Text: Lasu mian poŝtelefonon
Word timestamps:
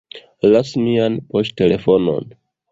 Lasu 0.53 0.81
mian 0.85 1.19
poŝtelefonon 1.35 2.29